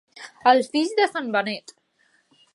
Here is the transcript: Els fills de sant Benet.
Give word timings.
Els 0.51 0.69
fills 0.75 0.95
de 1.01 1.07
sant 1.13 1.31
Benet. 1.37 1.77